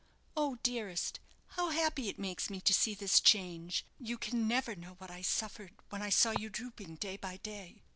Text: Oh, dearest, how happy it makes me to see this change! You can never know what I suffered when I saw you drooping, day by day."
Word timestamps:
Oh, 0.35 0.55
dearest, 0.63 1.19
how 1.49 1.69
happy 1.69 2.09
it 2.09 2.17
makes 2.17 2.49
me 2.49 2.59
to 2.61 2.73
see 2.73 2.95
this 2.95 3.19
change! 3.19 3.85
You 3.99 4.17
can 4.17 4.47
never 4.47 4.75
know 4.75 4.93
what 4.97 5.11
I 5.11 5.21
suffered 5.21 5.75
when 5.89 6.01
I 6.01 6.09
saw 6.09 6.31
you 6.39 6.49
drooping, 6.49 6.95
day 6.95 7.17
by 7.17 7.37
day." 7.37 7.83